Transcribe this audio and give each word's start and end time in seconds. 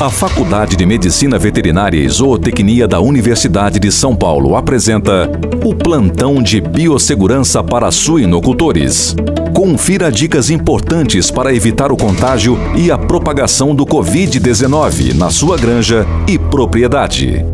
A 0.00 0.08
Faculdade 0.08 0.76
de 0.76 0.86
Medicina 0.86 1.38
Veterinária 1.38 1.98
e 1.98 2.08
Zootecnia 2.08 2.88
da 2.88 3.00
Universidade 3.00 3.78
de 3.78 3.92
São 3.92 4.16
Paulo 4.16 4.56
apresenta 4.56 5.30
o 5.62 5.74
Plantão 5.74 6.42
de 6.42 6.58
Biossegurança 6.58 7.62
para 7.62 7.90
Suinocultores. 7.90 9.14
Confira 9.54 10.10
dicas 10.10 10.48
importantes 10.48 11.30
para 11.30 11.54
evitar 11.54 11.92
o 11.92 11.98
contágio 11.98 12.56
e 12.74 12.90
a 12.90 12.96
propagação 12.96 13.74
do 13.74 13.84
Covid-19 13.84 15.12
na 15.12 15.28
sua 15.28 15.58
granja 15.58 16.06
e 16.26 16.38
propriedade. 16.38 17.44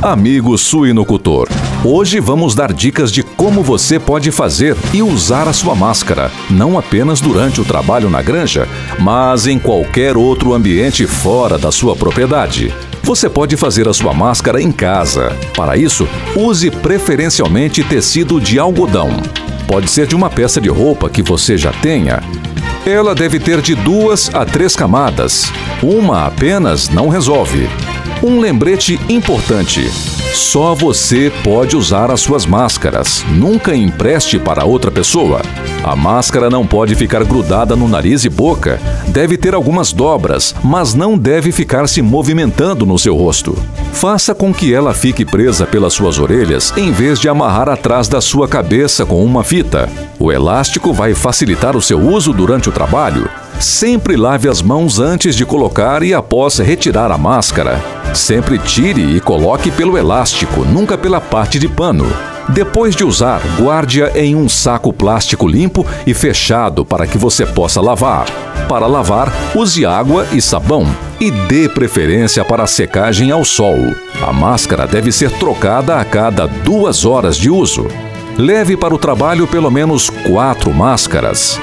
Amigo 0.00 0.56
suinocultor, 0.56 1.46
hoje 1.86 2.18
vamos 2.18 2.54
dar 2.54 2.72
dicas 2.72 3.12
de 3.12 3.22
como 3.22 3.62
você 3.62 3.98
pode 3.98 4.32
fazer 4.32 4.76
e 4.92 5.02
usar 5.02 5.46
a 5.46 5.52
sua 5.52 5.74
máscara, 5.74 6.32
não 6.50 6.76
apenas 6.76 7.20
durante 7.20 7.60
o 7.60 7.64
trabalho 7.64 8.10
na 8.10 8.20
granja, 8.20 8.68
mas 8.98 9.46
em 9.46 9.58
qualquer 9.58 10.16
outro 10.16 10.52
ambiente 10.52 11.06
fora 11.06 11.56
da 11.56 11.70
sua 11.70 11.94
propriedade. 11.94 12.74
Você 13.02 13.28
pode 13.28 13.56
fazer 13.56 13.86
a 13.88 13.94
sua 13.94 14.12
máscara 14.12 14.60
em 14.60 14.72
casa. 14.72 15.36
Para 15.56 15.76
isso, 15.76 16.08
use 16.34 16.70
preferencialmente 16.70 17.84
tecido 17.84 18.40
de 18.40 18.58
algodão. 18.58 19.10
Pode 19.68 19.88
ser 19.88 20.08
de 20.08 20.16
uma 20.16 20.28
peça 20.28 20.60
de 20.60 20.68
roupa 20.68 21.08
que 21.08 21.22
você 21.22 21.56
já 21.56 21.70
tenha. 21.70 22.20
Ela 22.84 23.14
deve 23.14 23.38
ter 23.38 23.60
de 23.60 23.76
duas 23.76 24.34
a 24.34 24.44
três 24.44 24.74
camadas. 24.74 25.52
Uma 25.82 26.26
apenas 26.26 26.88
não 26.88 27.08
resolve. 27.08 27.68
Um 28.26 28.40
lembrete 28.40 28.98
importante: 29.08 29.88
só 30.34 30.74
você 30.74 31.32
pode 31.44 31.76
usar 31.76 32.10
as 32.10 32.20
suas 32.20 32.44
máscaras. 32.44 33.24
Nunca 33.28 33.72
empreste 33.72 34.36
para 34.36 34.64
outra 34.64 34.90
pessoa. 34.90 35.40
A 35.84 35.94
máscara 35.94 36.50
não 36.50 36.66
pode 36.66 36.96
ficar 36.96 37.22
grudada 37.22 37.76
no 37.76 37.86
nariz 37.86 38.24
e 38.24 38.28
boca. 38.28 38.80
Deve 39.06 39.36
ter 39.36 39.54
algumas 39.54 39.92
dobras, 39.92 40.56
mas 40.64 40.92
não 40.92 41.16
deve 41.16 41.52
ficar 41.52 41.88
se 41.88 42.02
movimentando 42.02 42.84
no 42.84 42.98
seu 42.98 43.14
rosto. 43.14 43.56
Faça 43.92 44.34
com 44.34 44.52
que 44.52 44.74
ela 44.74 44.92
fique 44.92 45.24
presa 45.24 45.64
pelas 45.64 45.92
suas 45.92 46.18
orelhas 46.18 46.74
em 46.76 46.90
vez 46.90 47.20
de 47.20 47.28
amarrar 47.28 47.68
atrás 47.68 48.08
da 48.08 48.20
sua 48.20 48.48
cabeça 48.48 49.06
com 49.06 49.24
uma 49.24 49.44
fita. 49.44 49.88
O 50.18 50.32
elástico 50.32 50.92
vai 50.92 51.14
facilitar 51.14 51.76
o 51.76 51.80
seu 51.80 52.00
uso 52.00 52.32
durante 52.32 52.68
o 52.68 52.72
trabalho. 52.72 53.30
Sempre 53.60 54.16
lave 54.16 54.48
as 54.48 54.60
mãos 54.60 54.98
antes 54.98 55.36
de 55.36 55.46
colocar 55.46 56.02
e 56.02 56.12
após 56.12 56.58
retirar 56.58 57.12
a 57.12 57.16
máscara. 57.16 57.95
Sempre 58.14 58.58
tire 58.58 59.16
e 59.16 59.20
coloque 59.20 59.70
pelo 59.70 59.96
elástico, 59.98 60.64
nunca 60.64 60.96
pela 60.96 61.20
parte 61.20 61.58
de 61.58 61.68
pano. 61.68 62.06
Depois 62.48 62.94
de 62.94 63.04
usar, 63.04 63.42
guarde-a 63.58 64.16
em 64.16 64.36
um 64.36 64.48
saco 64.48 64.92
plástico 64.92 65.48
limpo 65.48 65.84
e 66.06 66.14
fechado 66.14 66.84
para 66.84 67.06
que 67.06 67.18
você 67.18 67.44
possa 67.44 67.80
lavar. 67.80 68.26
Para 68.68 68.86
lavar, 68.86 69.32
use 69.54 69.84
água 69.84 70.26
e 70.32 70.40
sabão 70.40 70.86
e 71.20 71.30
dê 71.30 71.68
preferência 71.68 72.44
para 72.44 72.62
a 72.62 72.66
secagem 72.66 73.30
ao 73.30 73.44
sol. 73.44 73.76
A 74.22 74.32
máscara 74.32 74.86
deve 74.86 75.10
ser 75.10 75.30
trocada 75.32 75.98
a 75.98 76.04
cada 76.04 76.46
duas 76.46 77.04
horas 77.04 77.36
de 77.36 77.50
uso. 77.50 77.86
Leve 78.38 78.76
para 78.76 78.94
o 78.94 78.98
trabalho 78.98 79.46
pelo 79.46 79.70
menos 79.70 80.10
quatro 80.10 80.72
máscaras. 80.72 81.58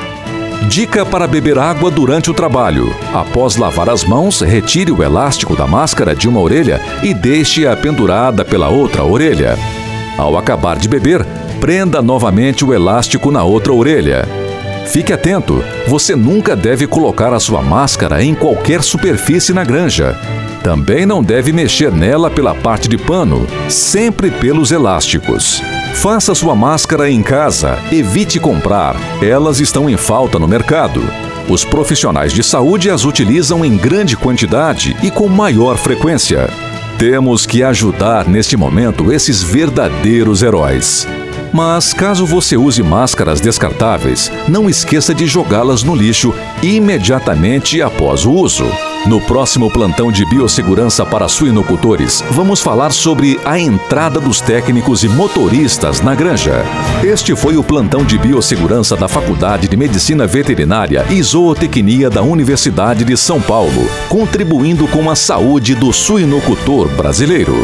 Dica 0.68 1.06
para 1.06 1.28
beber 1.28 1.60
água 1.60 1.92
durante 1.92 2.32
o 2.32 2.34
trabalho. 2.34 2.94
Após 3.14 3.58
lavar 3.58 3.90
as 3.90 4.04
mãos, 4.04 4.42
retire 4.42 4.92
o 4.92 5.04
elástico 5.04 5.56
da 5.56 5.68
máscara 5.68 6.16
de 6.16 6.28
uma 6.28 6.40
orelha 6.40 6.82
e 7.04 7.14
deixe-a 7.14 7.76
pendurada 7.76 8.46
pela 8.46 8.70
outra 8.70 9.04
orelha. 9.04 9.58
Ao 10.18 10.38
acabar 10.38 10.78
de 10.78 10.88
beber, 10.88 11.26
prenda 11.60 12.02
novamente 12.02 12.64
o 12.64 12.74
elástico 12.74 13.32
na 13.32 13.44
outra 13.44 13.74
orelha. 13.74 14.28
Fique 14.86 15.14
atento, 15.14 15.64
você 15.88 16.16
nunca 16.16 16.56
deve 16.56 16.86
colocar 16.88 17.34
a 17.34 17.40
sua 17.40 17.62
máscara 17.62 18.24
em 18.24 18.36
qualquer 18.36 18.84
superfície 18.84 19.54
na 19.54 19.64
granja. 19.64 20.16
Também 20.64 21.06
não 21.06 21.22
deve 21.22 21.52
mexer 21.52 21.92
nela 21.92 22.32
pela 22.32 22.56
parte 22.56 22.88
de 22.88 22.98
pano, 22.98 23.46
sempre 23.68 24.32
pelos 24.32 24.72
elásticos. 24.72 25.62
Faça 25.96 26.34
sua 26.34 26.56
máscara 26.56 27.12
em 27.12 27.22
casa, 27.22 27.78
evite 27.92 28.40
comprar, 28.40 28.96
elas 29.22 29.60
estão 29.60 29.90
em 29.90 29.98
falta 29.98 30.40
no 30.40 30.48
mercado. 30.48 31.04
Os 31.50 31.66
profissionais 31.66 32.32
de 32.32 32.42
saúde 32.42 32.90
as 32.90 33.04
utilizam 33.04 33.66
em 33.66 33.76
grande 33.76 34.16
quantidade 34.16 34.96
e 35.04 35.12
com 35.12 35.28
maior 35.28 35.76
frequência. 35.76 36.50
Temos 36.98 37.46
que 37.46 37.62
ajudar 37.62 38.26
neste 38.26 38.56
momento 38.56 39.12
esses 39.12 39.44
verdadeiros 39.44 40.42
heróis. 40.42 41.06
Mas 41.52 41.94
caso 41.94 42.26
você 42.26 42.56
use 42.56 42.82
máscaras 42.82 43.42
descartáveis, 43.42 44.32
não 44.48 44.70
esqueça 44.70 45.14
de 45.14 45.28
jogá-las 45.28 45.84
no 45.84 45.94
lixo 45.94 46.34
imediatamente 46.64 47.82
após 47.82 48.26
o 48.26 48.32
uso. 48.32 48.66
No 49.06 49.20
próximo 49.20 49.70
plantão 49.70 50.10
de 50.10 50.24
biossegurança 50.26 51.06
para 51.06 51.28
suinocultores, 51.28 52.24
vamos 52.32 52.62
falar 52.62 52.94
sobre 52.94 53.38
a 53.44 53.60
entrada 53.60 54.18
dos 54.18 54.40
técnicos 54.40 55.04
e 55.04 55.10
motoristas 55.10 56.00
na 56.00 56.16
granja. 56.16 56.64
Este 57.04 57.36
foi 57.36 57.58
o 57.58 57.64
plantão 57.64 58.06
de 58.06 58.18
biossegurança 58.18 58.96
da 58.96 59.10
Faculdade 59.10 59.68
de 59.68 59.76
Medicina 59.76 60.26
Veterinária 60.26 61.06
e 61.10 61.22
Zootecnia 61.22 62.10
da 62.10 62.22
Universidade 62.22 63.04
de 63.04 63.18
São 63.18 63.42
Paulo, 63.42 63.90
contribuindo 64.08 64.88
com 64.88 65.12
a 65.12 65.18
saúde 65.18 65.76
do 65.76 65.92
suinocultor 65.92 66.88
brasileiro. 66.88 67.58